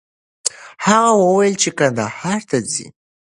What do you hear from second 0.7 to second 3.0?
هغه وویل چې کندهار ته ځي.